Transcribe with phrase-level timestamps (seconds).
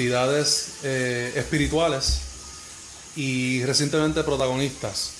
[0.00, 2.20] entidades eh, espirituales
[3.16, 5.10] y recientemente protagonistas.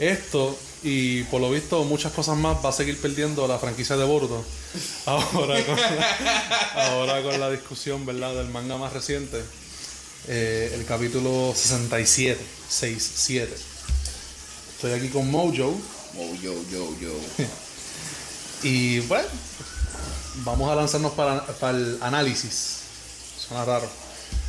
[0.00, 4.04] Esto y por lo visto muchas cosas más va a seguir perdiendo la franquicia de
[4.04, 4.44] Boruto.
[5.06, 6.16] Ahora con la,
[6.74, 8.34] ahora con la discusión ¿verdad?
[8.34, 9.40] del manga más reciente,
[10.26, 13.48] eh, el capítulo 67, 6-7.
[14.74, 15.78] Estoy aquí con Mojo
[16.18, 17.12] Oh, yo, yo, yo.
[18.68, 19.28] y bueno,
[20.44, 22.87] vamos a lanzarnos para, para el análisis.
[23.48, 23.88] Suena raro.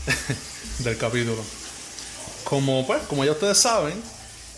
[0.79, 1.43] del capítulo.
[2.43, 4.01] Como pues, como ya ustedes saben,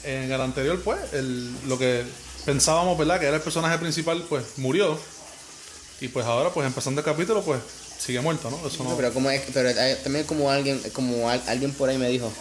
[0.04, 2.04] en el anterior, pues, el- lo que
[2.46, 3.20] pensábamos, ¿verdad?
[3.20, 5.00] Que era el personaje principal, pues, murió.
[6.00, 7.60] Y pues ahora, pues, empezando el capítulo, pues,
[8.00, 8.68] sigue muerto, ¿no?
[8.68, 8.96] Eso no.
[8.98, 12.32] Pero como es, pero hay- también como alguien, como al- alguien por ahí me dijo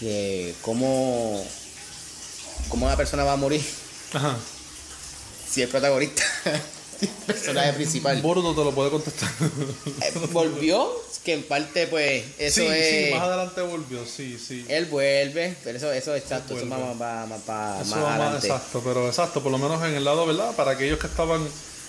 [0.00, 1.44] que cómo,
[2.68, 3.62] cómo una persona va a morir
[4.14, 4.36] Ajá.
[5.50, 6.22] si es protagonista,
[7.26, 8.20] personaje principal.
[8.22, 9.28] Boruto te lo puede contestar.
[10.00, 10.90] Eh, Volvió,
[11.24, 14.64] que en parte pues eso sí, es, sí, más adelante volvió, sí, sí.
[14.68, 18.08] él vuelve, pero eso, eso es exacto, eso va, va- va- va Eso más va
[18.08, 18.46] más adelante.
[18.46, 20.54] exacto, pero exacto, por lo menos en el lado, ¿verdad?
[20.54, 21.40] Para aquellos que estaban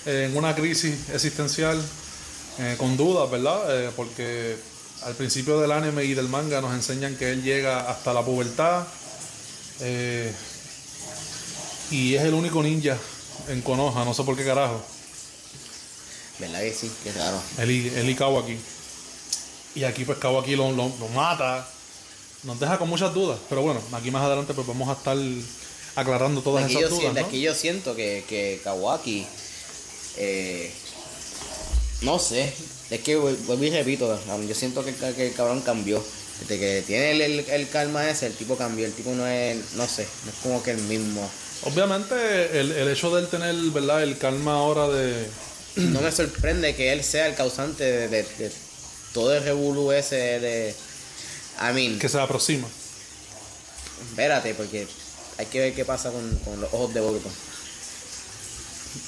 [0.06, 1.82] en una crisis existencial,
[2.60, 3.60] eh, con dudas, ¿verdad?
[3.88, 4.56] Eh, porque
[5.04, 8.86] al principio del anime y del manga nos enseñan que él llega hasta la pubertad
[9.82, 10.32] eh,
[11.92, 12.98] y es el único ninja
[13.50, 14.82] en Konoha, no sé por qué carajo.
[16.40, 16.92] ¿Verdad que sí?
[17.04, 17.42] Qué raro.
[17.60, 18.58] Él y, él y Kawaki.
[19.76, 21.68] Y aquí pues Kawaki lo, lo, lo mata.
[22.44, 23.40] Nos deja con muchas dudas.
[23.50, 25.18] Pero bueno, aquí más adelante pues vamos a estar
[25.96, 27.14] aclarando todas aquí, esas yo, dudas.
[27.14, 27.28] de ¿no?
[27.28, 29.26] aquí yo siento que, que Kawaki,
[30.18, 30.72] eh,
[32.02, 32.54] no sé,
[32.90, 36.04] es que vuel- vuelvo y repito, yo siento que, que el cabrón cambió.
[36.42, 39.56] Desde que tiene el, el, el calma ese, el tipo cambió, el tipo no es,
[39.76, 41.28] no sé, no es como que el mismo.
[41.64, 44.04] Obviamente el, el hecho de él tener, ¿verdad?
[44.04, 45.26] El calma ahora de...
[45.94, 48.52] No me sorprende que él sea el causante de, de- de
[49.14, 50.76] todo el revolú ese de...
[51.62, 52.68] I mean, que se aproxima.
[54.10, 54.88] espérate, porque
[55.38, 57.30] hay que ver qué pasa con, con los ojos de Boruto.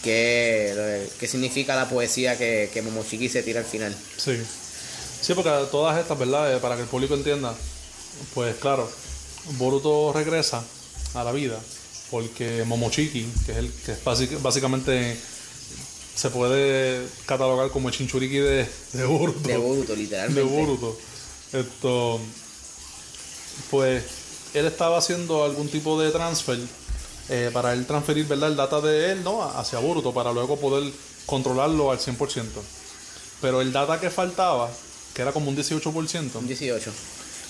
[0.03, 3.95] ¿Qué, qué significa la poesía que, que Momoshiki se tira al final?
[4.17, 4.38] Sí.
[5.22, 6.55] Sí, porque todas estas, ¿verdad?
[6.55, 7.53] Eh, para que el público entienda,
[8.34, 8.89] pues claro,
[9.57, 10.63] Boruto regresa
[11.13, 11.59] a la vida
[12.11, 15.17] porque Momoshiki, que es el que es básicamente
[16.17, 19.47] se puede catalogar como el chinchuriki de, de Boruto.
[19.47, 20.41] De Boruto, de literalmente.
[20.41, 20.97] Boruto.
[21.53, 22.19] Esto,
[23.69, 24.03] pues
[24.55, 26.57] él estaba haciendo algún tipo de transfer
[27.29, 28.50] eh, para él transferir ¿verdad?
[28.50, 29.44] el data de él ¿no?
[29.44, 30.91] hacia Boruto para luego poder
[31.28, 32.45] controlarlo al 100%.
[33.39, 34.72] Pero el data que faltaba,
[35.13, 36.91] que era como un 18%, Un 18.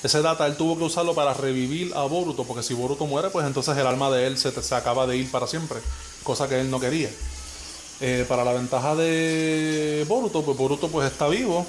[0.04, 3.48] ese data él tuvo que usarlo para revivir a Boruto, porque si Boruto muere, pues
[3.48, 5.80] entonces el alma de él se, se acaba de ir para siempre,
[6.24, 7.10] cosa que él no quería.
[8.00, 11.66] Eh, para la ventaja de Boruto, pues Boruto pues está vivo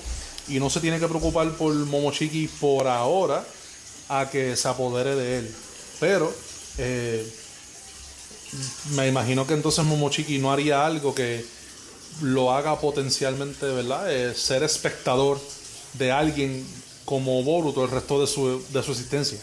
[0.47, 3.45] y no se tiene que preocupar por Momoshiki por ahora
[4.11, 5.55] a que se apodere de él.
[6.01, 6.33] Pero
[6.77, 7.27] eh,
[8.95, 11.45] me imagino que entonces Momoshiki no haría algo que
[12.21, 14.13] lo haga potencialmente, ¿verdad?
[14.13, 15.41] Eh, ser espectador
[15.95, 16.67] de alguien
[17.07, 19.39] como Boruto el resto de su, de su existencia.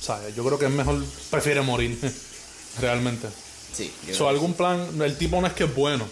[0.00, 1.98] O sea, yo creo que es mejor, prefiere morir,
[2.80, 3.28] realmente.
[3.76, 6.06] Sí, So, algún plan, el tipo no es que es bueno,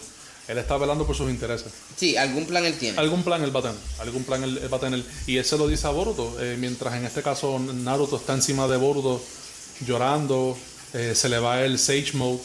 [0.48, 1.68] él está velando por sus intereses.
[1.96, 2.98] sí, algún plan él tiene.
[2.98, 5.04] Algún plan él va a tener, algún plan él, él va a tener.
[5.26, 8.66] Y él se lo dice a Boruto, eh, mientras en este caso Naruto está encima
[8.66, 9.22] de Boruto
[9.86, 10.56] llorando,
[10.94, 12.40] eh, se le va el Sage Mode,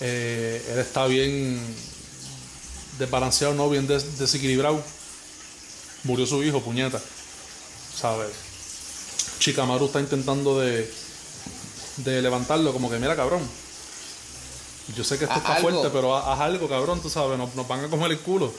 [0.00, 1.60] eh, él está bien
[2.98, 4.82] desbalanceado, no bien des- desequilibrado.
[6.04, 7.00] Murió su hijo, puñeta.
[7.98, 8.28] ¿Sabes?
[9.38, 10.90] Chikamaru está intentando de,
[11.98, 13.42] de levantarlo, como que mira, cabrón.
[14.96, 15.70] Yo sé que esto Haz está algo.
[15.70, 18.52] fuerte, pero ha- haz algo, cabrón, tú sabes, nos, nos van a comer el culo.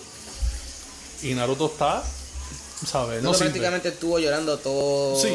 [1.21, 2.03] Y Naruto está,
[2.85, 3.21] ¿sabes?
[3.23, 5.29] No prácticamente estuvo llorando todo Sí.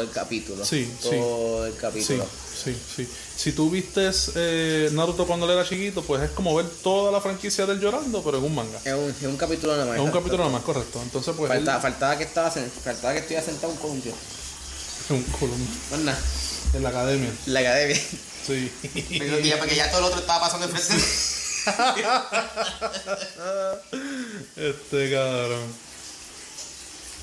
[0.00, 0.64] el capítulo.
[0.64, 2.26] Sí, todo el Sí, capítulo.
[2.64, 3.08] sí, sí.
[3.36, 7.20] Si tú vistes eh, Naruto cuando él era chiquito, pues es como ver toda la
[7.20, 8.78] franquicia del llorando, pero en un manga.
[8.84, 9.96] Es un, es un capítulo nada más.
[9.96, 11.00] Es un capítulo nada más, correcto.
[11.02, 11.50] Entonces, pues.
[11.50, 14.12] él- Faltaba, faltaba que estaba faltaba que estuviera sentado un columpio.
[15.10, 15.52] un culo
[15.90, 16.18] No es nada.
[16.74, 17.30] En la academia.
[17.46, 17.96] La academia.
[18.46, 18.70] Sí.
[19.58, 21.02] porque ya todo lo otro estaba pasando enfrente.
[24.56, 25.62] Este cabrón.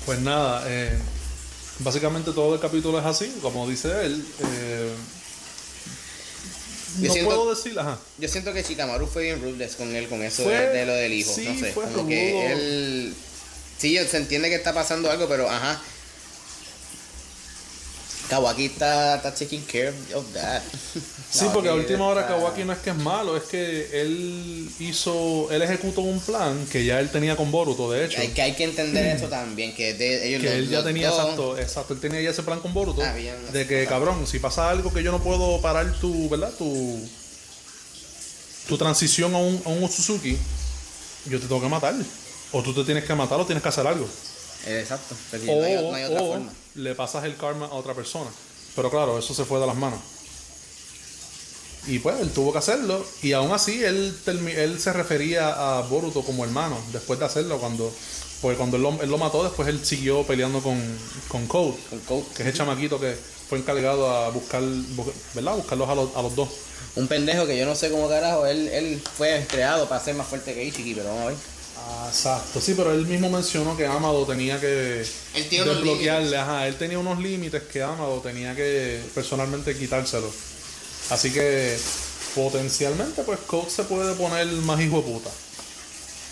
[0.06, 0.98] Pues nada, eh,
[1.78, 4.24] básicamente todo el capítulo es así, como dice él.
[4.40, 4.92] eh,
[7.00, 7.98] Yo no siento- puedo decir, ajá.
[8.18, 10.92] Yo siento que Shikamaru fue bien ruthless con él, con eso Fue- de, de lo
[10.94, 11.32] del hijo.
[11.32, 11.72] sí, no sé.
[11.72, 13.14] fue como que él.
[13.78, 15.80] Sí, se entiende que está pasando algo, pero ajá.
[18.32, 20.62] Kawaki está, está taking care of that.
[21.32, 25.50] Sí, porque a última hora Kawaki no es que es malo, es que él hizo,
[25.50, 28.20] él ejecutó un plan que ya él tenía con Boruto, de hecho.
[28.20, 31.08] Hay que, hay que entender eso también, que de, ellos que los- él ya tenía
[31.08, 33.34] dos- exacto, exacto, él tenía ya ese plan con Boruto Ah, bien.
[33.50, 36.52] de que cabrón, si pasa algo que yo no puedo parar tu, ¿verdad?
[36.58, 36.98] Tu
[38.68, 40.36] tu transición a un, a un Otsutsuki,
[41.26, 41.94] yo te tengo que matar.
[42.52, 44.06] O tú te tienes que matar o tienes que hacer algo.
[44.66, 46.52] Eh, Exacto, porque O, no, hay, no hay otra o forma.
[46.76, 48.30] le pasas el karma a otra persona.
[48.76, 49.98] Pero claro, eso se fue de las manos.
[51.88, 53.04] Y pues él tuvo que hacerlo.
[53.22, 54.16] Y aún así él,
[54.56, 55.48] él se refería
[55.78, 57.58] a Boruto como hermano después de hacerlo.
[57.58, 57.92] Cuando,
[58.40, 60.80] porque cuando él lo, él lo mató, después él siguió peleando con,
[61.28, 62.24] con Code, Con Code.
[62.36, 63.16] que es el chamaquito que
[63.48, 65.56] fue encargado a buscar, bu- ¿verdad?
[65.56, 66.48] Buscarlos a los, a los dos.
[66.94, 70.26] Un pendejo que yo no sé cómo carajo, él, él fue creado para ser más
[70.28, 71.36] fuerte que Ichiki, pero vamos a ver.
[71.84, 76.76] Ah, exacto, sí, pero él mismo mencionó que Amado tenía que Él desbloquearle, ajá, él
[76.76, 80.30] tenía unos límites que Amado tenía que personalmente quitárselo.
[81.10, 81.76] Así que
[82.34, 85.30] potencialmente pues Code se puede poner más hijo de puta.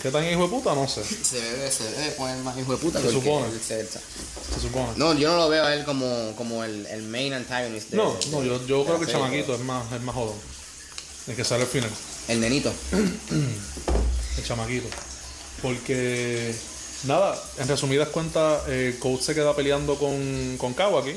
[0.03, 0.75] ¿Qué tan hijo de puta?
[0.75, 3.01] No sé, Se debe, se debe poner más hijo de puta.
[3.03, 3.47] Se supone.
[3.67, 4.89] se- se supone.
[4.97, 7.91] No, yo no lo veo a él como, como el, el main antagonist.
[7.91, 10.37] de- No, de- no, yo, yo creo que el chamaquito es más, es más jodón.
[11.27, 11.91] El que sale al final.
[12.29, 12.73] El nenito.
[14.39, 14.89] El chamaquito.
[15.63, 16.55] Porque,
[17.05, 21.13] nada, en resumidas cuentas, eh, se queda peleando con, con Kawaki.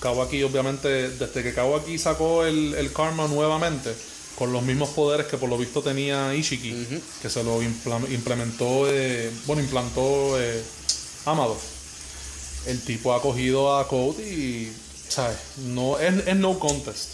[0.00, 3.94] Kawaki, obviamente, desde que Kawaki sacó el, el karma nuevamente,
[4.36, 9.30] con los mismos poderes que por lo visto tenía Ishiki, que se lo implementó, eh,
[9.46, 10.62] bueno, implantó eh,
[11.24, 11.56] Amado.
[12.66, 14.72] El tipo ha cogido a Code y,
[15.08, 15.36] ¿sabes?
[15.58, 17.10] No, es, es no contest.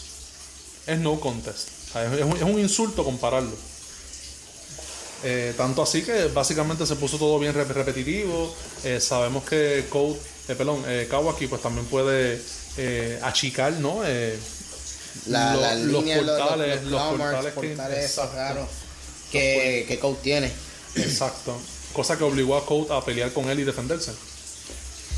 [0.87, 1.69] Es no contest.
[1.93, 2.20] ¿sabes?
[2.20, 3.53] Es un, es un insulto compararlo.
[5.25, 8.55] Eh, tanto así que básicamente se puso todo bien rep- repetitivo.
[8.85, 10.19] Eh, sabemos que Code,
[10.49, 12.41] eh, perdón, eh, Kawaki pues también puede
[12.76, 14.03] eh, achicar, ¿no?
[15.26, 18.69] La, lo- la los línea, los- portales, los, los portales que- raros
[19.32, 20.53] que, que Code tiene.
[20.97, 21.59] exacto.
[21.93, 24.12] Cosa que obligó a Code a pelear con él y defenderse.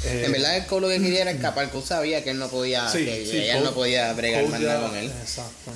[0.05, 1.71] Eh, En verdad, el Code lo que quería era escapar.
[1.71, 4.89] Code sabía que él no podía, sí, que sí, Code- no podía bregar más nada
[4.89, 5.13] con él.
[5.21, 5.73] Exacto.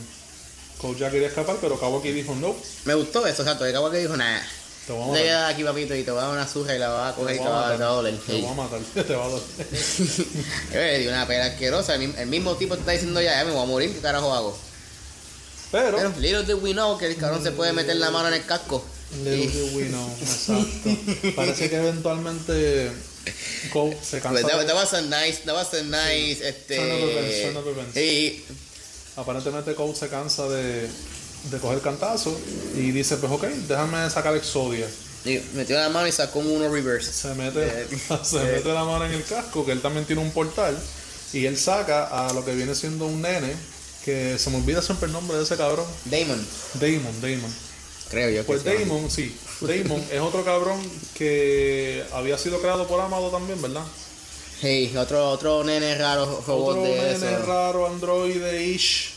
[0.81, 2.55] Code ya quería escapar, pero Kawaki dijo, no,
[2.85, 3.65] Me gustó eso, exacto.
[3.65, 4.47] El que dijo, nada.
[4.87, 5.23] te voy a matar.
[5.23, 7.37] quedas aquí, papito, y te voy a dar una surra y la vas a coger
[7.37, 8.15] y Te va, va a doler.
[8.15, 8.26] matar.
[8.26, 8.81] Te voy a matar.
[9.06, 11.00] Te va a doler.
[11.00, 11.94] Dio una pera asquerosa.
[11.94, 14.00] El, mi- el mismo tipo te está diciendo ya, ya me voy a morir, ¿qué
[14.00, 14.56] carajo hago?
[15.73, 18.35] Pero, Pero little did we know que el cabrón se puede meter la mano en
[18.35, 18.85] el casco.
[19.25, 20.91] Little did we know, exacto.
[21.35, 22.93] Parece que eventualmente
[23.73, 24.41] Code se cansa.
[24.43, 26.76] Pues, that, that was a nice, that was a nice, este...
[26.76, 27.94] Turn of events, turn of events.
[29.16, 30.88] Aparentemente Code se cansa de,
[31.50, 32.37] de coger cantazo
[32.76, 34.87] y dice, pues ok, déjame sacar Exodia.
[35.25, 37.12] y metió la mano y sacó un uno reverse.
[37.12, 37.87] Se mete, Eh,
[38.25, 38.52] se eh.
[38.56, 40.76] mete la mano en el casco, que él también tiene un portal,
[41.32, 43.55] y él saca a lo que viene siendo un nene,
[44.05, 45.87] que se me olvida siempre el nombre de ese cabrón.
[46.06, 47.54] Damon, Damon, Damon.
[48.11, 48.37] creo yo.
[48.38, 48.80] que Pues llama.
[48.80, 49.35] Damon, sí.
[49.61, 50.78] Damon es otro cabrón
[51.14, 53.85] que había sido creado por Amado también, ¿verdad?
[54.61, 57.46] Sí, otro, otro nene raro, robot Otro de nene eso.
[57.46, 59.11] raro, androide-ish,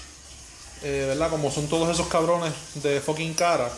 [0.84, 1.30] eh, ¿verdad?
[1.30, 3.72] Como son todos esos cabrones de fucking cara.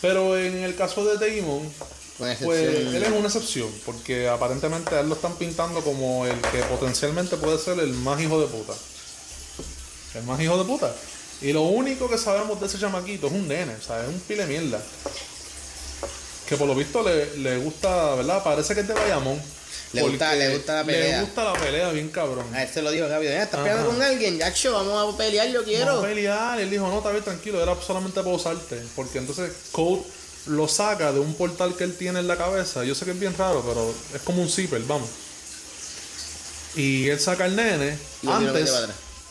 [0.00, 1.72] Pero en el caso de Damon,
[2.18, 6.58] pues él es una excepción, porque aparentemente a él lo están pintando como el que
[6.64, 8.74] potencialmente puede ser el más hijo de puta.
[10.14, 10.94] El más hijo de puta.
[11.40, 14.20] Y lo único que sabemos de ese chamaquito es un nene, o sea, es un
[14.20, 14.80] pile mierda.
[16.48, 18.44] Que por lo visto le, le gusta, ¿verdad?
[18.44, 19.40] Parece que es de Bayamón.
[19.94, 21.16] Le gusta- porque le gusta la pelea.
[21.18, 22.54] Le gusta la pelea, bien cabrón.
[22.54, 23.06] A él se lo dijo.
[23.06, 23.62] "Eh, ¿Estás Ajá.
[23.64, 24.38] peleando con alguien?
[24.38, 25.86] Yacho, vamos a pelear, yo quiero.
[25.86, 26.60] Vamos a pelear.
[26.60, 28.82] Él dijo, no, está bien, tranquilo, era solamente para usarte.
[28.96, 30.02] Porque entonces Code
[30.46, 32.84] lo saca de un portal que él tiene en la cabeza.
[32.84, 35.08] Yo sé que es bien raro, pero es como un zipper, vamos.
[36.76, 38.72] Y él saca al nene Y antes,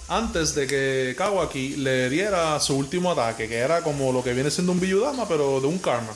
[0.08, 4.50] antes de que Kawaki le diera su último ataque, que era como lo que viene
[4.50, 6.14] siendo un Biyudama, pero de un karma.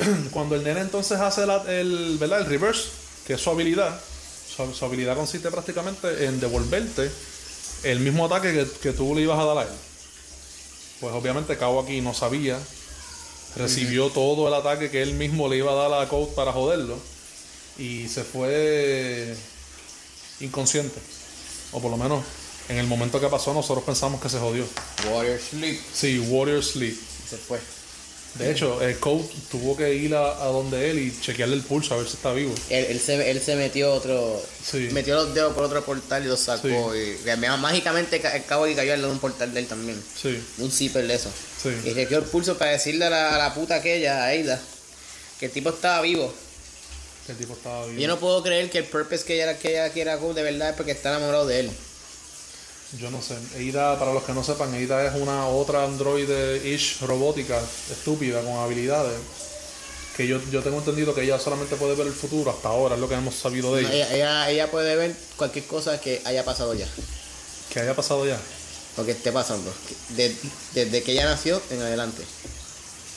[0.32, 2.40] Cuando el nene entonces hace la- el, ¿verdad?
[2.40, 2.88] el reverse,
[3.26, 3.98] que es su habilidad,
[4.56, 7.10] su, su habilidad consiste prácticamente en devolverte
[7.84, 9.68] el mismo ataque que, que tú le ibas a dar a él.
[11.00, 12.58] Pues obviamente Kawaki no sabía,
[13.56, 16.98] recibió todo el ataque que él mismo le iba a dar a Code para joderlo
[17.78, 19.34] y se fue
[20.40, 20.98] inconsciente.
[21.72, 22.22] O por lo menos
[22.68, 24.64] en el momento que pasó nosotros pensamos que se jodió.
[25.10, 25.80] Warrior Sleep.
[25.92, 26.96] Sí, Warrior Sleep.
[27.28, 27.58] Se fue.
[28.34, 31.94] De hecho, el Code tuvo que ir a, a donde él y chequearle el pulso
[31.94, 32.54] a ver si está vivo.
[32.70, 34.40] Él, él se, él se metió otro.
[34.64, 34.88] Sí.
[34.92, 36.94] Metió los dedos por otro portal y los sacó.
[36.94, 39.66] Y, y mágicamente ca- el cabo que cayó al lado de un portal de él
[39.66, 40.00] también.
[40.22, 41.30] Sí, Un zipper de eso.
[41.60, 41.70] sí.
[41.84, 44.60] Y chequeó el pulso para decirle a la, a la puta aquella, a Aida,
[45.40, 46.32] que el tipo estaba vivo.
[47.28, 47.98] El tipo estaba bien.
[47.98, 50.70] Yo no puedo creer que el purpose que ella, que ella quiera Cole de verdad
[50.70, 51.70] es porque está enamorado de él.
[52.98, 53.36] Yo no sé.
[53.56, 59.16] Eida, para los que no sepan, Eida es una otra androide-ish robótica, estúpida, con habilidades.
[60.16, 63.00] Que yo, yo tengo entendido que ella solamente puede ver el futuro hasta ahora, es
[63.00, 63.92] lo que hemos sabido de ella.
[63.92, 66.88] Ella, ella, ella puede ver cualquier cosa que haya pasado ya.
[67.72, 68.38] Que haya pasado ya.
[68.96, 69.72] O que esté pasando.
[70.10, 70.34] De-
[70.74, 72.24] desde que ella nació en adelante.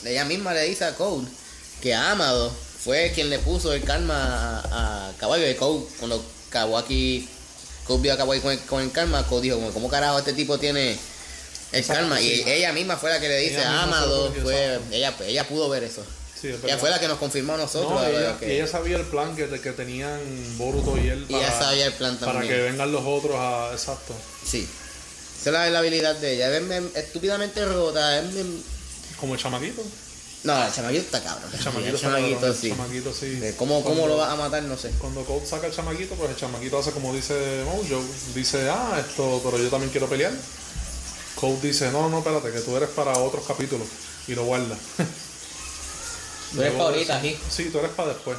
[0.05, 1.27] Ella misma le dice a Cole
[1.81, 2.51] que Amado
[2.83, 5.49] fue quien le puso el karma a, a Kawaii.
[5.51, 7.27] Y Cole, cuando Kawaki,
[7.87, 10.57] Cole vio a Kawaii con el, con el karma, Cole dijo, ¿cómo carajo este tipo
[10.57, 10.97] tiene
[11.71, 12.19] el karma?
[12.21, 14.93] Y ella misma fue la que le dice, Ella Amado, fue la que- fue, exacto.
[14.93, 16.03] ella, ella pudo ver eso.
[16.39, 17.91] Sí, es Ella fue la que nos confirmó a nosotros.
[17.93, 20.19] No, la ella, que- ella sabía el plan que, que tenían
[20.57, 22.53] Boruto y él Y ella sabía el plan para también.
[22.53, 23.69] que vengan los otros a...
[23.71, 24.13] Exacto.
[24.45, 24.67] Sí.
[25.39, 26.55] Esa es la, la habilidad de ella.
[26.57, 28.19] Es, es- estúpidamente rota.
[28.19, 28.45] Es, es-
[29.19, 29.81] Como el chamaquito.
[30.43, 31.49] No, el chamaquito está cabrón.
[31.53, 32.67] El chamaquito, el está chamaquito cabrón, sí.
[32.69, 33.41] El chamaquito sí.
[33.57, 34.61] ¿Cómo, cómo lo vas a matar?
[34.63, 34.91] No sé.
[34.99, 38.03] Cuando Code saca el chamaquito, pues el chamaquito hace como dice Mojo.
[38.35, 40.33] Dice, ah, esto, pero yo también quiero pelear.
[41.35, 43.87] Code dice, no, no, espérate, que tú eres para otros capítulos.
[44.27, 44.77] Y lo guarda.
[46.53, 47.63] Tú eres favorita, eso- sí.
[47.63, 48.37] Sí, tú eres para después.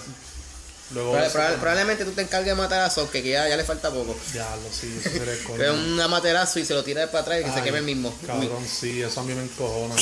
[0.92, 1.16] Luego
[1.58, 4.14] probablemente tú te encargues de matar a Soke, que ya, ya le falta poco.
[4.32, 5.72] Ya, lo sí, eso sería colmo.
[5.72, 8.14] un amaterazo y se lo tira para atrás y que se queme el mismo.
[8.26, 9.96] Cabrón, sí, eso a mí me encojona.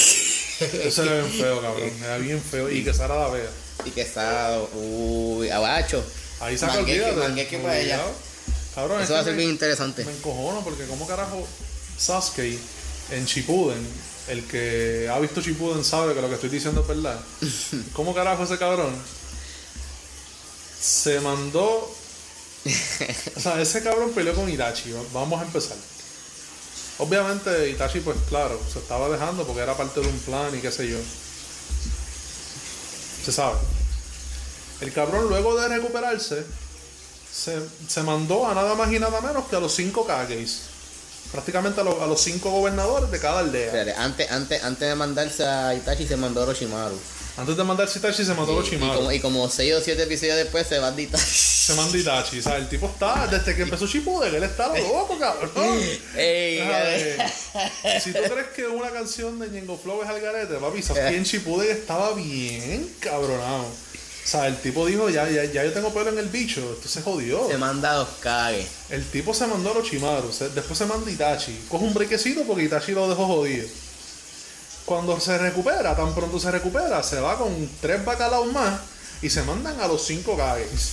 [0.84, 1.90] Eso era bien feo, cabrón.
[2.02, 2.70] Era bien feo.
[2.70, 3.50] Y que Sara la vea.
[3.84, 4.60] Y que está.
[4.74, 6.04] Uy, abacho.
[6.40, 7.28] Ahí saca Mangueque, olvídate.
[7.28, 8.00] mangueque para ella.
[8.74, 10.04] Cabrón, es Eso va a ser bien interesante.
[10.04, 11.46] Me encojona porque como carajo
[11.98, 12.58] Sasuke
[13.10, 13.86] en Shippuden,
[14.28, 17.20] el que ha visto Shippuden sabe que lo que estoy diciendo es verdad.
[17.92, 18.94] ¿Cómo carajo ese cabrón
[20.80, 21.94] se mandó...
[23.36, 24.92] O sea, ese cabrón peleó con Itachi.
[24.92, 25.76] va- Vamos a empezar.
[26.98, 30.70] Obviamente Itachi, pues claro, se estaba dejando porque era parte de un plan y qué
[30.70, 30.98] sé yo.
[33.24, 33.56] Se sabe.
[34.80, 36.44] El cabrón luego de recuperarse
[37.32, 40.62] se, se mandó a nada más y nada menos que a los cinco Kages.
[41.30, 43.66] Prácticamente a, los- a los cinco gobernadores de cada aldea.
[43.66, 46.98] Espérate, antes, antes, antes de mandarse a Itachi se mandó a Orochimaru.
[47.36, 48.94] Antes de mandar Itachi se mató a Y, y Orochimaru.
[48.94, 51.24] como, y como 6 o 7 episodios después se va a Itachi.
[51.62, 52.40] Se manda Itachi.
[52.40, 55.80] O sea, el tipo está, desde que empezó Shippuden, él está loco, cabrón.
[56.16, 56.60] Ey,
[58.02, 61.22] si tú crees que una canción de Ñengo Flow es al garete, papi, Sasuke en
[61.22, 63.62] Shippuden estaba bien cabronado.
[63.62, 66.88] O sea, el tipo dijo, ya, ya, ya yo tengo pelo en el bicho, esto
[66.88, 67.48] se jodió.
[67.48, 68.66] se manda a los cague.
[68.90, 71.64] El tipo se mandó a Orochimaru, después se manda Itachi.
[71.68, 73.66] Coge un brequecito porque Itachi lo dejó jodido.
[74.84, 78.80] Cuando se recupera, tan pronto se recupera, se va con tres bacalaos más
[79.22, 80.92] y se mandan a los cinco Kages.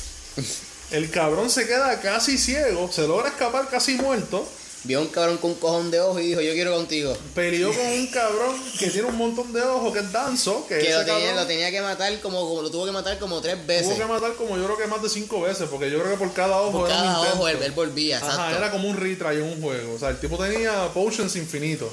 [0.92, 4.48] El cabrón se queda casi ciego, se logra escapar casi muerto.
[4.86, 7.16] Vio a un cabrón con un cojón de ojos y dijo, yo quiero contigo.
[7.36, 10.94] Peleó con un cabrón que tiene un montón de ojos, que es Danzo, que, Que
[10.94, 13.88] lo tenía, lo tenía que matar como, como- lo tuvo que matar como tres veces.
[13.88, 16.18] tuvo que matar como yo creo que más de cinco veces, porque yo creo que
[16.18, 18.42] por cada ojo Por era cada ojo él, él volvía, exacto.
[18.42, 19.96] Ajá, era como un retry en un juego.
[19.96, 21.90] O sea, el tipo tenía potions infinitos.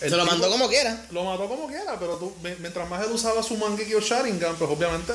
[0.00, 1.06] El Se lo mandó como quiera.
[1.10, 4.56] Lo mató como quiera, pero tú, mi- mientras más él usaba su Mangekyo o Sharingan,
[4.56, 5.12] pues obviamente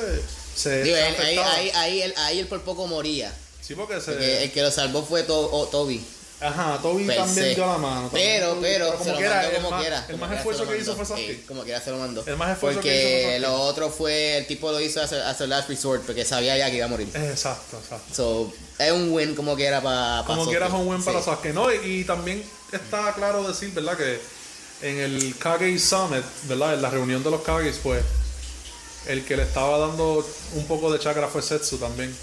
[0.54, 0.82] se.
[0.82, 3.32] Digo, se él- ahí, ahí, ahí, él, ahí él por poco moría.
[3.62, 4.12] Sí, porque se.
[4.12, 6.04] Porque el que lo salvó fue To- Toby.
[6.40, 7.54] Ajá, Toby también se.
[7.54, 8.08] dio la mano.
[8.10, 10.06] también Pero, pero, se como lo quiera, mandó el como más, quiera.
[10.10, 11.46] El más quiera esfuerzo se que hizo fue Sasuke.
[11.46, 12.24] Como quiera se lo mandó.
[12.26, 15.22] El más esfuerzo que Porque hizo fue lo otro fue, el tipo lo hizo hacer,
[15.22, 17.08] hacer last resort, porque sabía ya que iba a morir.
[17.14, 18.14] Exacto, exacto.
[18.14, 21.54] So, es un win como quiera para Como quieras un buen para Sasuke.
[21.54, 23.96] No, y, y también está claro decir, ¿verdad?
[23.96, 24.20] Que
[24.82, 26.74] en el Kage Summit, ¿verdad?
[26.74, 28.02] En la reunión de los Kages, pues,
[29.06, 32.14] el que le estaba dando un poco de chakra fue Setsu también.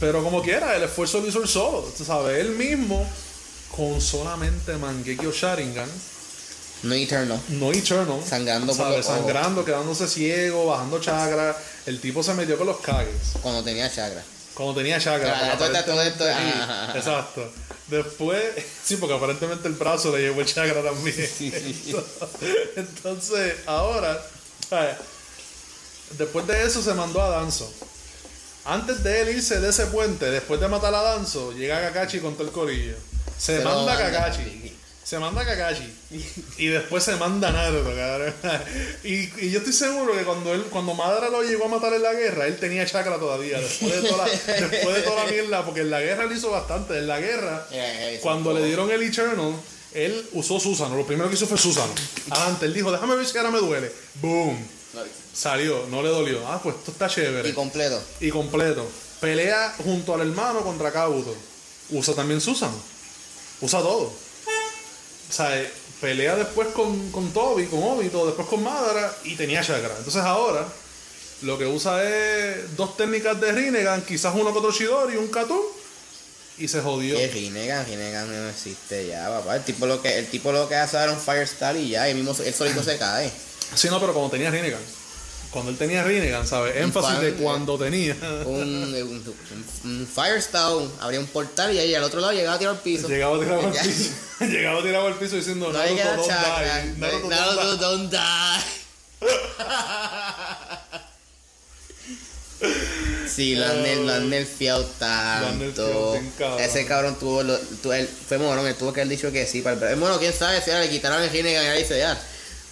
[0.00, 1.82] Pero como quiera, el esfuerzo lo hizo él solo.
[1.96, 3.08] Tú sabes, él mismo,
[3.76, 5.88] con solamente Mangekyo Sharingan,
[6.84, 7.40] No Eternal.
[7.48, 9.04] no Eternal, Sangrando ¿sabes?
[9.06, 11.56] sangrando, quedándose ciego, bajando chakra.
[11.86, 13.32] El tipo se metió con los Kages.
[13.42, 14.22] Cuando tenía chakra.
[14.54, 15.36] Cuando tenía chakra.
[15.38, 16.98] Claro, todo esto- todo esto- ajá, ajá.
[16.98, 17.52] Exacto.
[17.88, 18.42] Después,
[18.84, 21.16] sí, porque aparentemente el brazo le llevó el chakra también.
[22.76, 24.22] Entonces, ahora,
[26.18, 27.72] después de eso se mandó a Danzo.
[28.66, 32.34] Antes de él irse de ese puente, después de matar a Danzo, llega Kakashi con
[32.34, 32.96] todo el corillo.
[33.38, 33.98] Se, manda a.
[33.98, 34.76] Kakashi.
[35.08, 35.90] Se manda a Kakashi.
[36.58, 38.34] Y después se manda a Naruto, cabrón.
[39.04, 42.02] Y, y yo estoy seguro que cuando él, cuando Madara lo llegó a matar en
[42.02, 43.58] la guerra, él tenía chakra todavía.
[43.58, 44.30] Después de toda la,
[44.68, 46.98] después de toda la mierda, porque en la guerra él hizo bastante.
[46.98, 49.54] En la guerra, Eh, eh, cuando le dieron el Eternal,
[49.94, 50.94] él usó Susano.
[50.94, 51.94] Lo primero que hizo fue Susano.
[52.28, 53.90] Adelante, él dijo, déjame ver si ahora me duele.
[54.20, 54.62] Boom.
[55.32, 56.46] Salió, no le dolió.
[56.46, 57.48] Ah, pues esto está chévere.
[57.48, 57.98] Y completo.
[58.20, 58.86] Y completo.
[59.22, 61.34] Pelea junto al hermano contra Kabuto.
[61.88, 62.72] Usa también Susan.
[63.62, 64.27] Usa todo.
[65.28, 65.70] O sea, eh,
[66.00, 69.94] pelea después con, con Toby, con Obito, después con Madara y tenía chakra.
[69.98, 70.66] Entonces ahora,
[71.42, 75.62] lo que usa es dos técnicas de Rinnegan, quizás uno con otro y un Katun.
[76.56, 77.16] Y se jodió.
[77.16, 79.56] Que Rinnegan, Rinnegan no existe ya, papá.
[79.56, 82.14] El tipo lo que, el tipo lo que hace era un Firestyle y ya, y
[82.14, 83.30] mismo él solito se cae.
[83.74, 84.80] Sí, no, pero cuando tenía Rinnegan.
[85.50, 86.76] Cuando él tenía Rinnegan, ¿sabes?
[86.76, 87.34] Énfasis fan, de eh.
[87.40, 88.14] cuando tenía.
[88.44, 89.34] Un, un, un,
[89.84, 93.08] un Firestyle, abría un portal y ahí al otro lado llegaba a tirar al piso.
[93.08, 94.10] Llegaba tirado al piso.
[94.40, 96.82] Llegaba tirado al piso diciendo No Naruto don't chakra.
[96.84, 96.92] die.
[96.98, 98.62] Naruto Naruto don't die.
[103.32, 106.12] Sí, lo han, ner- lo han nerfeado han nerfeado tanto.
[106.12, 106.60] bien cabrón.
[106.60, 109.62] Ese cabrón tuvo, lo, tu- él, fue morón, él tuvo que haber dicho que sí.
[109.62, 112.18] Para el, bueno, quién sabe si ahora le quitaron el Rinnegan y ahora dice ya.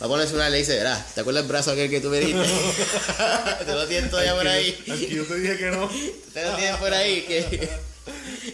[0.01, 2.11] Va a ponerse una ley y dice, verá, ¿te acuerdas el brazo aquel que tú
[2.11, 2.43] me diste?
[3.65, 4.85] ¿Te lo tienes todavía por ahí?
[5.11, 5.89] Yo te dije que no.
[6.35, 7.23] ¿Te lo tienes por ahí?
[7.23, 7.39] Que...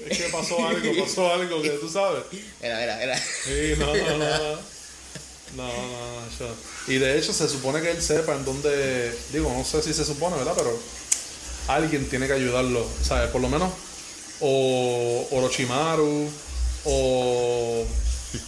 [0.08, 2.22] Es que pasó algo, pasó algo que tú sabes.
[2.60, 3.16] Era, era, era.
[3.18, 4.72] Sí, no, no, no.
[5.56, 6.54] No, no, no, yo-
[6.86, 9.12] Y de hecho se supone que él sepa en dónde.
[9.32, 10.54] Digo, no sé si se supone, ¿verdad?
[10.56, 10.78] Pero
[11.68, 13.28] alguien tiene que ayudarlo, ¿sabes?
[13.30, 13.70] Por lo menos.
[14.40, 16.30] O Orochimaru.
[16.84, 17.86] O.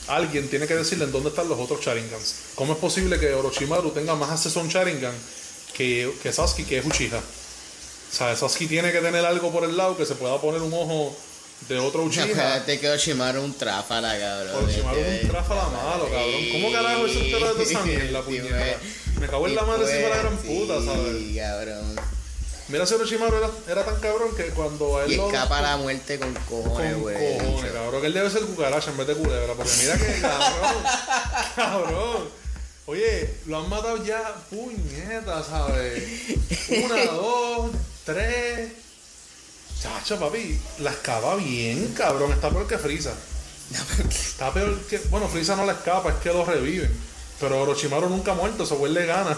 [0.09, 2.35] Alguien tiene que decirle en dónde están los otros Sharingans.
[2.55, 5.15] ¿Cómo es posible que Orochimaru tenga más acceso a un Sharingan
[5.77, 7.19] que, que Sasuke, que es Uchiha?
[7.19, 10.73] O sea, Sasuke tiene que tener algo por el lado que se pueda poner un
[10.73, 11.15] ojo
[11.69, 12.25] de otro Uchiha.
[12.25, 14.65] Acuérdate que Oshimaru es un tráfala, cabrón.
[14.65, 16.43] Orochimaru es Este, un tráfala malo, cabrón.
[16.53, 18.79] ¿Cómo carajo eso te lo de esa mierda, puñeta?
[19.21, 21.19] Me cago en la madre si fuera gran puta, ¿sabes?
[21.19, 21.97] Sí, cabrón.
[22.69, 25.27] Mira si Orochimaru era, era tan cabrón que cuando a él Y lo...
[25.27, 27.39] escapa la muerte con Con cojones, güey.
[27.39, 28.01] cojones, cabrón.
[28.01, 29.55] Que él debe ser cucaracha en vez de culebra.
[29.55, 30.83] Porque mira que cabrón.
[31.57, 32.29] cabrón.
[32.87, 36.03] Oye, lo han matado ya puñetas, ¿sabes?
[36.85, 37.71] Una, dos,
[38.05, 38.73] tres.
[39.83, 40.59] Chacho, papi.
[40.79, 42.33] La escapa bien, cabrón.
[42.33, 43.13] Está peor que Frieza.
[44.09, 44.99] Está peor que.
[45.11, 46.91] Bueno, Frieza no la escapa, es que lo reviven.
[47.41, 49.37] Pero Orochimaru nunca ha muerto, él le gana.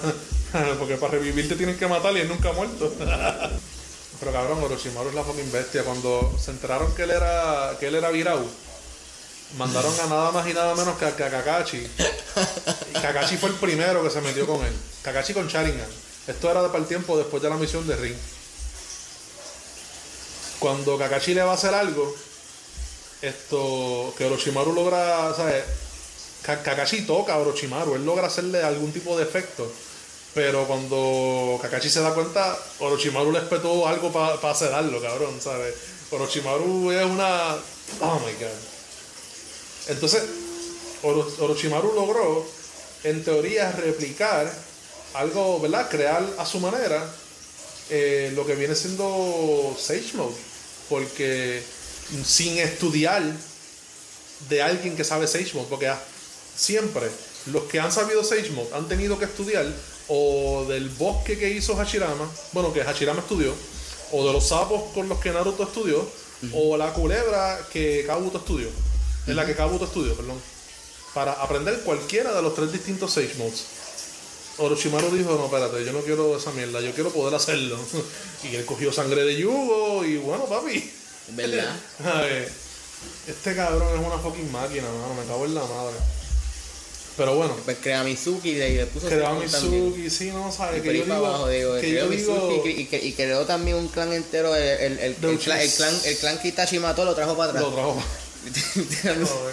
[0.78, 2.92] Porque para revivirte tienen que matar y él nunca ha muerto.
[4.20, 5.82] Pero cabrón, Orochimaru es la fucking bestia.
[5.84, 8.44] Cuando se enteraron que él era, que él era virau,
[9.58, 11.86] mandaron a nada más y nada menos que a, Kakashi.
[13.02, 14.72] Kakashi fue el primero que se metió con él.
[15.02, 15.86] Kakashi con Sharingan.
[16.26, 18.16] Esto era para el tiempo después de la misión de Ring.
[20.58, 22.14] Cuando Kakashi le va a hacer algo,
[23.20, 25.62] esto que Orochimaru logra, ¿sabes?
[26.42, 29.70] Ka- Kakashi toca a Orochimaru, él logra hacerle algún tipo de efecto.
[30.36, 35.74] Pero cuando Kakashi se da cuenta, Orochimaru le espetó algo para sedarlo, cabrón, ¿sabes?
[36.10, 37.54] Orochimaru es una.
[38.02, 38.58] Oh my god.
[39.88, 40.22] Entonces,
[41.02, 42.46] Oro- Orochimaru logró,
[43.04, 44.52] en teoría, replicar
[45.14, 45.88] algo, ¿verdad?
[45.88, 47.02] Crear a su manera
[47.88, 50.34] eh, lo que viene siendo Sage Mode.
[50.90, 51.62] Porque
[52.26, 53.22] sin estudiar
[54.50, 55.98] de alguien que sabe Sage Mode, porque ah,
[56.54, 57.08] siempre
[57.46, 59.64] los que han sabido Sage Mode han tenido que estudiar
[60.08, 63.52] o del bosque que hizo Hashirama, bueno, que Hashirama estudió,
[64.12, 66.06] o de los sapos con los que Naruto estudió,
[66.52, 68.68] o la culebra que Kabuto estudió,
[69.26, 70.40] en la que Kabuto estudió, perdón,
[71.14, 73.64] para aprender cualquiera de los tres distintos Sage Modes.
[74.58, 77.78] Orochimaru dijo, no, espérate, yo no quiero esa mierda, yo quiero poder hacerlo.
[78.44, 80.92] y él cogió sangre de yugo y bueno, papi.
[81.28, 81.76] ¿Verdad?
[82.04, 82.46] Ay,
[83.26, 85.96] este cabrón es una fucking máquina, mano, me cago en la madre.
[87.16, 89.34] Pero bueno, Pues crea Mizuki y le puso creó a.
[89.34, 93.02] Mizuki, sí, no, sabes, Y que yo digo, abajo, digo, que yo digo, y, cre-
[93.02, 96.38] y creó también un clan entero, el, el, el, el clan, el, clan, el clan
[96.38, 97.82] que Itachi mató lo trajo para lo atrás.
[97.82, 98.02] trajo.
[99.26, 99.50] Oh,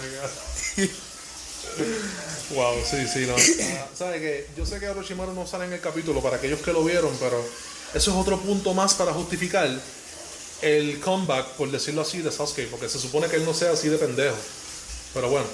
[2.54, 3.34] wow, sí, sí, no.
[3.96, 6.84] ¿Sabes que Yo sé que Orochimaru no sale en el capítulo para aquellos que lo
[6.84, 7.40] vieron, pero
[7.94, 9.68] eso es otro punto más para justificar
[10.62, 13.88] el comeback, por decirlo así, de Sasuke, porque se supone que él no sea así
[13.88, 14.36] de pendejo.
[15.14, 15.46] Pero bueno.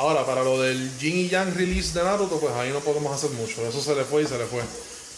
[0.00, 3.28] Ahora, para lo del Jin y Yang release de Naruto, pues ahí no podemos hacer
[3.32, 3.66] mucho.
[3.68, 4.62] Eso se le fue y se le fue.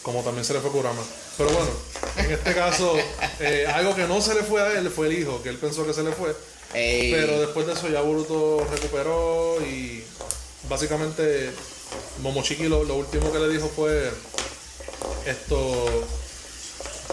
[0.01, 1.01] Como también se le fue Kurama.
[1.37, 1.69] Pero bueno,
[2.17, 2.93] en este caso,
[3.39, 5.85] eh, algo que no se le fue a él fue el hijo, que él pensó
[5.87, 6.35] que se le fue.
[6.73, 10.03] Ey, Pero después de eso ya Boruto recuperó y
[10.67, 11.51] básicamente
[12.21, 14.11] Momoshiki lo, lo último que le dijo fue
[15.25, 16.05] esto...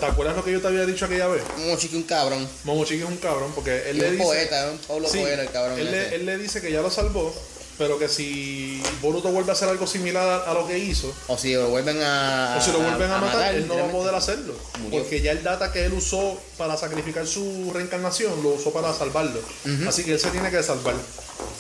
[0.01, 1.43] ¿Te acuerdas lo que yo te había dicho aquella vez?
[1.59, 2.49] Momoshiki un cabrón.
[2.65, 4.25] Momoshiki es un cabrón porque él Y le un dice...
[4.25, 5.79] poeta, un Pablo Sí, Coelho el cabrón.
[5.79, 5.97] él, ese.
[6.11, 7.35] le, él le dice que ya lo salvó,
[7.81, 11.55] pero que si Boruto vuelve a hacer algo similar a lo que hizo, O si
[11.55, 12.57] lo vuelven a.
[12.59, 14.55] o si lo vuelven a, matar, él no va a poder hacerlo.
[14.83, 15.01] Murió.
[15.01, 19.41] Porque ya el data que él usó para sacrificar su reencarnación lo usó para salvarlo.
[19.89, 20.95] Así que él se tiene que salvar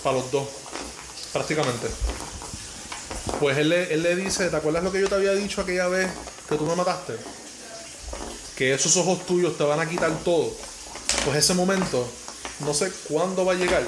[0.04, 0.46] para los dos,
[1.32, 1.86] prácticamente.
[3.40, 5.88] Pues él le, él le dice, ¿te acuerdas lo que yo te había dicho aquella
[5.88, 6.10] vez
[6.50, 7.14] que tú me mataste?
[8.56, 10.52] Que esos ojos tuyos te van a quitar todo.
[11.24, 12.06] Pues ese momento,
[12.58, 13.84] no sé cuándo va a llegar,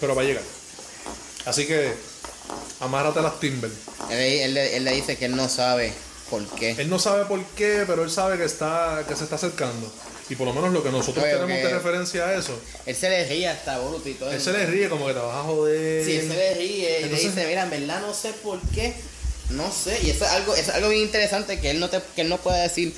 [0.00, 0.53] pero va a llegar.
[1.46, 1.92] Así que
[2.80, 3.70] amárrate a las Timber.
[4.10, 5.92] Él, él le- él le dice que él no sabe
[6.30, 6.70] por qué.
[6.72, 9.90] Él no sabe por qué, pero él sabe que está que se está acercando.
[10.30, 13.10] Y por lo menos lo que nosotros Oye, tenemos de referencia a eso, Él se
[13.10, 14.32] le ríe hasta Boruto y todo.
[14.32, 16.02] él se le ríe como que te vas a joder.
[16.04, 18.94] Sí, él se le ríe y le dice, mira, en verdad no sé por qué.
[19.50, 19.98] No sé.
[20.02, 22.30] Y eso es algo, eso es algo bien interesante que él no te, que él
[22.30, 22.94] no puede decir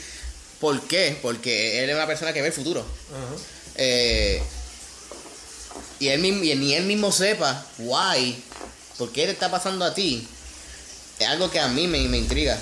[0.60, 1.18] por qué.
[1.20, 2.80] Porque él es una persona que ve el futuro.
[2.80, 3.42] Ajá.
[3.74, 4.40] Eh,
[5.98, 8.42] y él mismo, ni él mismo sepa why,
[8.98, 10.26] por qué te está pasando a ti,
[11.18, 12.58] es algo que a mí me, me intriga.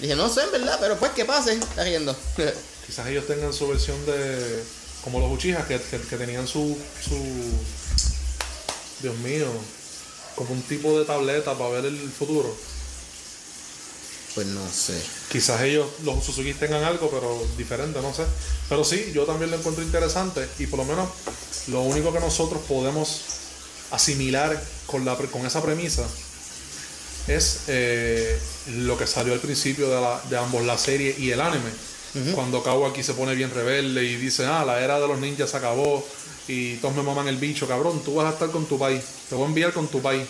[0.00, 2.16] Dije, no sé, en verdad, pero pues que pase, está riendo.
[2.86, 4.62] Quizás ellos tengan su versión de.
[5.04, 7.16] Como los Uchijas, que, que, que tenían su, su.
[9.00, 9.46] Dios mío.
[10.34, 12.56] Como un tipo de tableta para ver el futuro.
[14.34, 15.00] Pues no sé.
[15.30, 18.22] Quizás ellos, los Suzuki, tengan algo, pero diferente, no sé.
[18.68, 20.48] Pero sí, yo también lo encuentro interesante.
[20.58, 21.08] Y por lo menos,
[21.68, 23.20] lo único que nosotros podemos
[23.90, 26.04] asimilar con, la, con esa premisa
[27.28, 28.38] es eh,
[28.78, 31.70] lo que salió al principio de, la- de ambos, la serie y el anime.
[32.34, 35.56] Cuando Kawaki se pone bien rebelde y dice, ah, la era de los ninjas se
[35.56, 36.06] acabó
[36.46, 39.34] y todos me maman el bicho, cabrón, tú vas a estar con tu país, te
[39.34, 40.26] voy a enviar con tu país.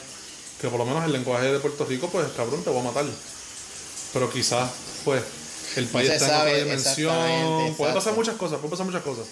[0.60, 3.04] Que por lo menos el lenguaje de Puerto Rico, pues cabrón, te voy a matar.
[4.12, 4.70] Pero quizás,
[5.04, 5.22] pues,
[5.76, 7.14] el país está en otra dimensión.
[7.14, 8.16] exactamente, Puede pasar exacto.
[8.20, 9.26] muchas cosas, puede pasar muchas cosas.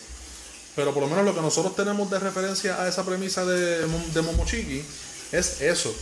[0.76, 4.22] Pero por lo menos lo que nosotros tenemos de referencia a esa premisa de, de
[4.22, 4.82] Momoshiki
[5.32, 5.92] es eso.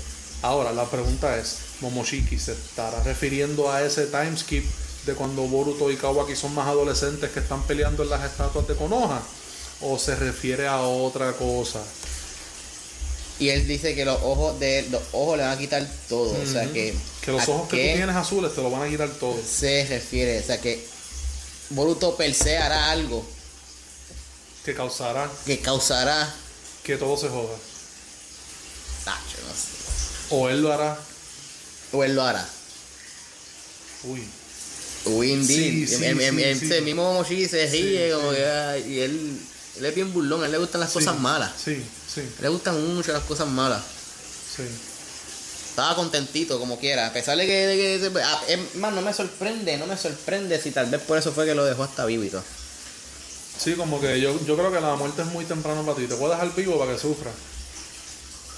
[0.42, 4.64] Ahora, la pregunta es, ¿Momoshiki se estará refiriendo a ese timeskip
[5.06, 8.76] de cuando Boruto y Kawaki son más adolescentes que están peleando en las estatuas de
[8.76, 9.20] Konoha?
[9.80, 11.80] ¿O se refiere a otra cosa?
[13.40, 16.31] Y él dice que los ojos de los ojos le van a quitar todo.
[16.42, 16.94] O sea que.
[17.22, 19.37] Que los ¿a ojos que tú tienes azules te lo van a quitar todo.
[19.44, 20.40] Se refiere.
[20.40, 20.85] O sea que
[21.70, 23.24] Boruto per se hará algo
[24.64, 26.35] Que causará que causará.
[26.83, 27.55] que todo se joda.
[29.07, 29.68] Ah, yo no sé.
[30.31, 30.98] O él lo hará.
[31.92, 32.46] O él lo hará.
[34.05, 34.22] Uy.
[35.05, 35.87] Uy, indeed.
[35.88, 36.72] Sí, sí, el, el- sí, el- sí.
[36.72, 38.37] el mismo Momoshiki se ríe Sí, como sí.
[38.37, 39.40] que, y él,
[39.76, 41.52] él es bien burlón, a él le gustan las cosas malas.
[41.62, 43.83] Sí, sí, A le gustan mucho las cosas malas.
[44.57, 44.62] sí.
[45.70, 49.00] Estaba contentito como quiera, a pesar de que, de que- de- ah, es más, no
[49.00, 52.04] me sorprende, no me sorprende si tal vez por eso fue que lo dejó hasta
[52.04, 52.42] vivo y todo.
[53.57, 56.07] Sí, como que yo, yo creo que la muerte es muy temprano para ti.
[56.09, 57.31] Te puedes dejar vivo para que sufra.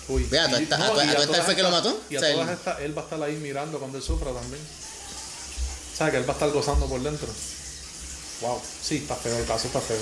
[0.08, 0.24] Uy.
[0.30, 2.00] Vea, ¿a Y- no, a tu- a tu fue que lo mató?
[2.08, 4.04] Y a O sea, todas él- estas, él va a estar ahí mirando cuando él
[4.04, 4.62] sufra también.
[5.92, 7.28] O sea, que él va a estar gozando por dentro.
[8.40, 8.62] Wow.
[8.82, 9.98] Sí, está feo, el caso está feo.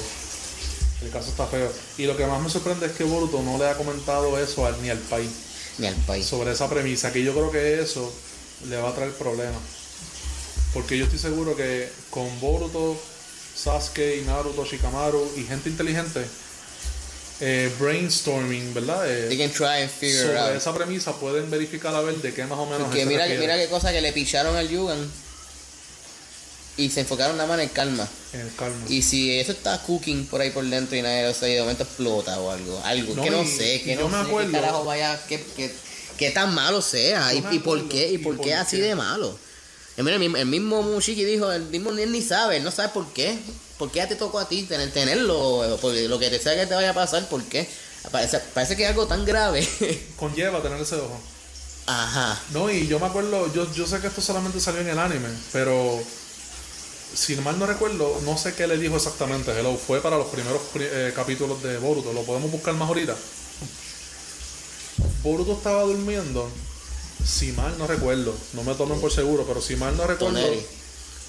[1.03, 1.71] El caso está feo.
[1.97, 4.81] Y lo que más me sorprende es que Boruto no le ha comentado eso al-
[4.83, 5.31] ni al país.
[5.79, 6.27] Ni al país.
[6.27, 8.13] sobre esa premisa, que yo creo que eso
[8.69, 9.61] le va a traer problemas.
[10.75, 12.97] Porque yo estoy seguro que con Boruto,
[13.57, 16.25] Sasuke, Naruto, Shikamaru y gente inteligente,
[17.41, 19.09] eh, brainstorming, ¿verdad?
[19.09, 20.57] Eh, They can try and figure it sobre out.
[20.57, 23.69] esa premisa pueden verificar a ver de qué más o menos Porque mira, mira qué
[23.69, 25.09] cosa que le picharon al Yugan
[26.79, 28.09] y se enfocaron nada más en el calma.
[28.33, 28.87] en el calma.
[28.89, 31.83] Y si eso está cooking por ahí por dentro y nadie lo sabe, de momento
[31.83, 34.57] explota o algo, algo, No, que no y- sé, que no me sé acuerdo- qué
[34.61, 35.75] carajo vaya, que, que,
[36.17, 38.83] que tan malo sea, y, y por qué, y por por qué así qué.
[38.85, 39.39] de malo.
[39.97, 42.91] Y mira, el, mismo- Mushiki dijo, el mismo ni él ni sabe, él no sabe
[42.91, 43.37] por qué,
[43.79, 46.67] por qué ya te tocó a ti tener, tenerlo, porque lo que te sea que
[46.67, 47.69] te vaya a pasar, por qué.
[48.13, 49.69] Parece, parece que es algo tan grave.
[50.17, 51.21] Conlleva tener ese ojo.
[51.87, 52.41] Ajá.
[52.53, 55.29] No, y yo me acuerdo, yo, yo sé que esto solamente salió en el anime,
[55.53, 56.01] pero
[57.15, 59.51] si mal no recuerdo, no sé qué le dijo exactamente.
[59.59, 62.13] Hello, fue para los primeros pri- eh, capítulos de Boruto.
[62.13, 63.17] Lo podemos buscar más ahorita.
[65.23, 66.49] Boruto estaba durmiendo,
[67.25, 70.67] si mal no recuerdo, no me tomen por seguro, pero si mal no recuerdo, Toneri.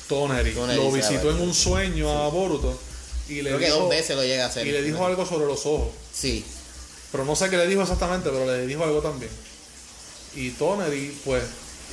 [0.08, 2.78] Toneri, Toneri lo visitó en un sueño a Boruto
[3.28, 4.65] y le Creo que dijo, dos veces lo llega a hacer.
[4.68, 5.89] y le dijo algo sobre los ojos.
[6.13, 6.44] Sí.
[7.12, 9.32] Pero no sé qué le dijo exactamente, pero le dijo algo también.
[10.36, 11.44] Y Tonery, pues,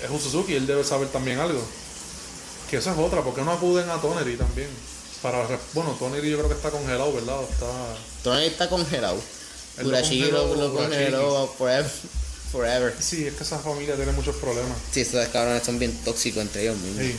[0.05, 1.63] es un Suzuki, él debe saber también algo.
[2.71, 4.69] Que eso es otra, ¿por qué no acuden a Tonery también?
[5.23, 7.37] Para, bueno, Tonery yo creo que está congelado, ¿verdad?
[7.49, 7.67] Está,
[8.23, 9.21] Tony está congelado.
[9.79, 11.91] Él lo congeló, forever.
[12.51, 12.95] forever.
[12.99, 14.77] sí, es que esa familia tiene muchos problemas.
[14.91, 17.05] Sí, esos cabrones son bien tóxicos entre ellos mismos.
[17.05, 17.17] Sí,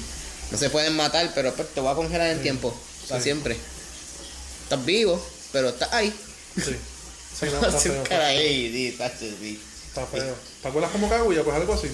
[0.52, 2.76] No se pueden matar, pero pues, te voy a congelar en tiempo.
[3.08, 3.26] Para Sí.
[3.26, 3.58] siempre.
[4.64, 6.14] Estás vivo, pero estás ahí.
[6.56, 6.76] sí.
[7.40, 8.04] Sí, no, está feo.
[8.06, 8.72] sí,
[9.40, 9.62] sí.
[9.88, 10.36] Está feo.
[10.62, 11.44] ¿Te acuerdas como Kaguya?
[11.44, 11.88] Pues algo así.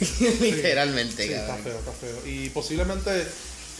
[0.40, 2.26] Literalmente, Sí, está feo, está feo.
[2.26, 3.26] Y posiblemente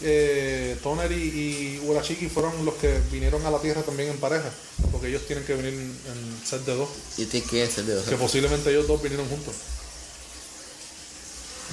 [0.03, 4.49] eh, Tonery y Urashiki fueron los que vinieron a la Tierra también en pareja.
[4.91, 6.89] Porque ellos tienen que venir en set de dos.
[7.17, 8.05] Y te quieres ser de dos.
[8.05, 9.55] Que posiblemente ellos dos vinieron juntos.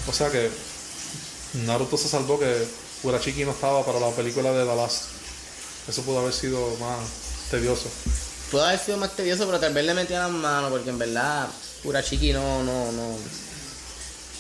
[0.07, 0.51] O sea que
[1.67, 2.67] Naruto se salvó que
[3.03, 5.05] Urashiki no estaba para la película de The Last.
[5.89, 6.99] Eso pudo haber sido más
[7.51, 7.89] tedioso.
[8.51, 11.49] Pudo haber sido más tedioso, pero tal vez le metía las manos, porque en verdad,
[11.85, 13.17] Urashiki no, no, no.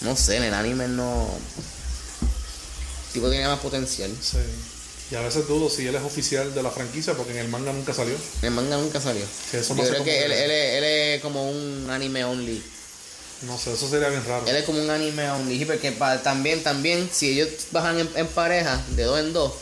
[0.02, 1.28] No sé, en el anime no.
[3.08, 4.10] El tipo tiene más potencial.
[4.20, 4.38] Sí.
[5.10, 7.72] Y a veces dudo si él es oficial de la franquicia porque en el manga
[7.72, 8.14] nunca salió.
[8.42, 9.24] El manga nunca salió.
[9.50, 12.62] Que eso Yo creo que él, él es, él es como un anime only.
[13.42, 14.46] No sé, eso sería bien raro.
[14.46, 15.58] Él es como un anime only.
[15.58, 19.52] sí, Porque pa- también, también, si ellos bajan en, en pareja, de dos en dos,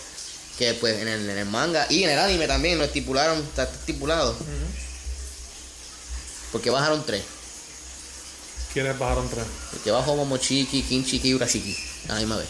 [0.59, 3.65] que pues en el, en el manga y en el anime también lo estipularon, está
[3.65, 4.37] estipulado.
[6.53, 7.23] Porque bajaron tres.
[8.77, 9.47] ¿Quiénes bajaron tres?
[9.73, 11.75] Porque bajó Momochiki, Kinchiki y Urashiki.
[12.11, 12.49] A la misma vez.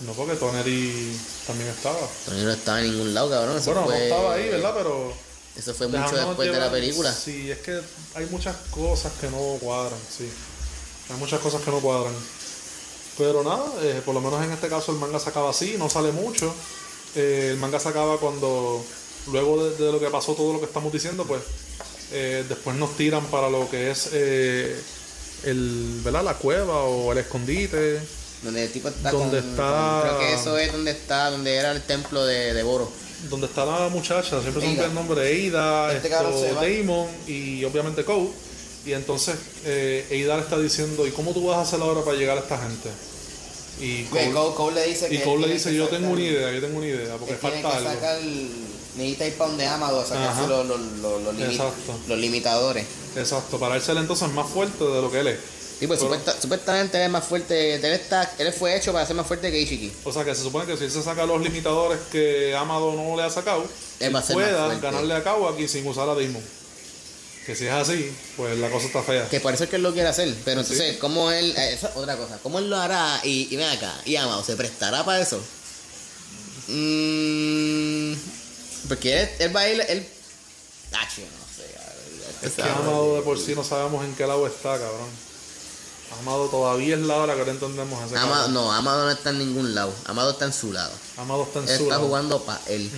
[0.00, 1.96] No, porque Toneri también estaba.
[2.26, 3.56] Tony no estaba en ningún lado, cabrón.
[3.56, 4.74] Eso Bueno, fue, no estaba ahí, ¿verdad?
[4.76, 5.14] Pero.
[5.56, 7.10] Eso fue mucho después de la película.
[7.10, 7.80] Sí, es que
[8.16, 10.28] hay muchas cosas que no cuadran, sí.
[11.08, 12.12] Hay muchas cosas que no cuadran.
[13.16, 15.88] Pero nada, eh, por lo menos en este caso el manga se acaba así, no
[15.88, 16.54] sale mucho.
[17.16, 18.84] Eh, el manga se acaba cuando,
[19.32, 21.40] luego de, de lo que pasó, todo lo que estamos diciendo, pues
[22.12, 24.10] eh, después nos tiran para lo que es
[25.44, 26.24] el, ¿verdad?
[26.24, 28.00] la cueva o el escondite.
[28.42, 31.54] Donde el tipo está Donde con- está- con- creo que eso es donde está, donde
[31.56, 32.90] era el templo de, de Boro.
[33.28, 36.54] donde está la muchacha, siempre olvida el nombre de Eida, Este esto.
[36.54, 38.30] Damon y obviamente Cole.
[38.86, 39.34] Y entonces
[39.66, 42.40] eh, Eida le está diciendo, ¿y cómo tú vas a hacer ahora para llegar a
[42.40, 42.88] esta gente?
[43.78, 46.22] Y Cole, Cole, Cole le dice y que Cole le dice, yo sacar- tengo una
[46.22, 47.90] idea, yo tengo una idea, porque falta que algo.
[47.90, 48.18] sacar,
[49.00, 51.98] necesita ir para donde Amado a sacarse los, los, los, los limi- Exacto.
[52.06, 52.86] los limitadores.
[53.16, 55.38] Exacto, para él ser entonces más fuerte de lo que él es.
[55.80, 59.06] Sí, pues Pero- supuesta- supuestamente él es más fuerte, él, está, él fue hecho para
[59.06, 59.90] ser más fuerte que Ishiki.
[60.04, 63.16] O sea que se supone que si él se saca los limitadores que Amado no
[63.16, 63.64] le ha sacado,
[63.98, 64.82] Él va a ser más pueda fuerte.
[64.86, 66.42] ganarle a Kawaki sin usar a Damon.
[67.46, 69.26] Que si es así, pues la cosa está fea.
[69.30, 70.98] Que parece que él lo quiere hacer, pero entonces, Sí.
[70.98, 73.18] ¿cómo él, eh, esa es otra cosa, cómo él lo hará?
[73.24, 75.40] Y, y ven acá, y Amado, ¿se prestará para eso?
[76.68, 78.12] Mm,
[78.88, 80.06] porque él, él va a ir, él...
[80.92, 82.62] Ah, chico, no sé, Es que.
[82.62, 85.08] Amado de por sí no sabemos en qué lado está, cabrón.
[86.20, 88.54] Amado todavía es la hora que no entendemos ese Amado, cabrón.
[88.54, 90.92] no, Amado no está en ningún lado, Amado está en su lado.
[91.16, 92.06] Amado está en Él su está lado.
[92.08, 92.90] jugando para él.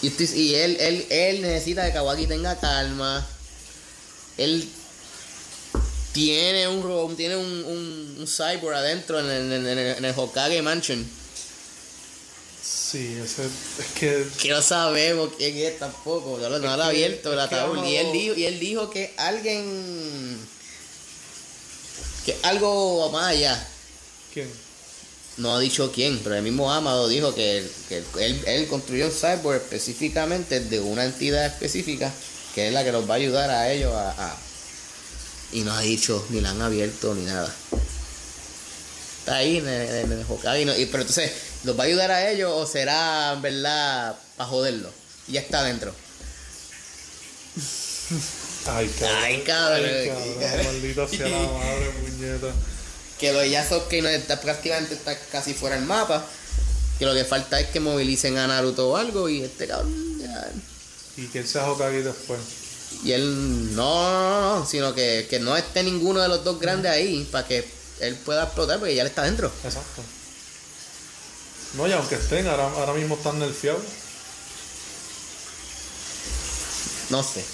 [0.00, 3.24] Y, él, él, él necesita que Kawaki tenga calma.
[4.38, 4.68] Él
[6.12, 10.60] tiene un tiene un, un, un cyborg adentro en el, en, el, en el Hokage
[10.62, 11.06] Mansion.
[12.92, 16.38] Sí, ese, es que Que no sabemos quién es tampoco.
[16.38, 17.82] No, lo- no lo ha que- abierto el ataúd.
[17.86, 20.38] Y él dijo, y él dijo que alguien.
[22.26, 23.68] Que algo más allá.
[24.32, 24.48] ¿quién?
[25.38, 29.12] No ha dicho quién, pero el mismo Amado dijo que, que él, él construyó un
[29.12, 32.12] cyborg específicamente de una entidad específica
[32.54, 34.36] que es la que los va a ayudar a ellos a, a-
[35.52, 37.50] y no ha dicho ni la han abierto ni nada.
[39.20, 41.30] Está ahí en el, en el Hokage, y no- y- pero entonces,
[41.64, 44.90] ¿los va a ayudar a ellos o será, en verdad, para joderlo?
[45.28, 45.94] Y ya está adentro.
[48.66, 49.18] Ay, cabrón.
[49.22, 49.84] Ay, cabrón.
[49.84, 52.52] Ay, cabrón, maldita sea la madre, puñeta.
[53.18, 56.24] Que lo ya que no está prácticamente está casi fuera del mapa.
[56.98, 60.50] Que lo que falta es que movilicen a Naruto o algo y este cabrón ya
[61.16, 62.40] Y que él se Hokage después.
[63.04, 66.92] Y él no, no, no, sino que, que no esté ninguno de los dos grandes
[66.92, 67.64] ahí para que
[68.00, 69.50] él pueda explotar porque ya él está dentro.
[69.64, 70.02] Exacto.
[71.74, 73.82] No, y aunque estén, ahora, ahora mismo están nerfeados.
[77.10, 77.44] No sé.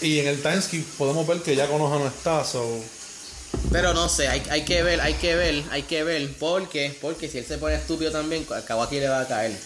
[0.00, 2.64] Y en el timeskip podemos ver que ya Konoha no está, so...
[3.72, 6.34] Pero no sé, hay, hay que ver, hay que ver, hay que ver.
[6.38, 9.56] Porque, porque si él se pone estúpido también, a Kawaki le va a caer.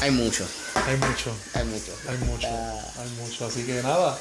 [0.00, 1.34] Hay mucho, Hay mucho.
[1.54, 1.92] hay mucho.
[2.08, 3.46] Hay mucho, Ah, hay mucho.
[3.46, 4.18] Así que nada,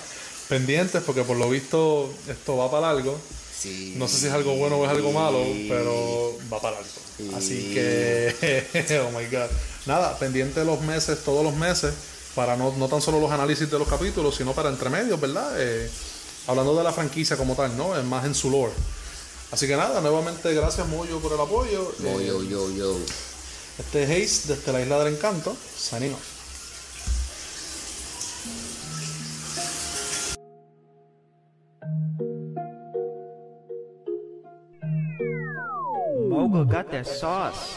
[0.47, 3.19] pendientes porque por lo visto esto va para algo.
[3.59, 3.93] Sí.
[3.97, 6.89] No sé si es algo bueno o es algo malo, pero va para algo.
[7.17, 7.31] Sí.
[7.35, 9.49] Así que, oh my god.
[9.85, 11.93] Nada, pendiente los meses, todos los meses,
[12.35, 15.53] para no, no tan solo los análisis de los capítulos, sino para entremedios, ¿verdad?
[15.57, 15.89] Eh,
[16.47, 17.97] hablando de la franquicia como tal, ¿no?
[17.97, 18.73] Es más en su lore.
[19.51, 21.93] Así que nada, nuevamente gracias Moyo por el apoyo.
[22.01, 22.97] Yo, Eh, yo, yo, yo.
[23.77, 25.55] Este es Haze desde la Isla del Encanto.
[25.77, 26.34] Signing off.
[36.47, 37.75] Moga got that sauce.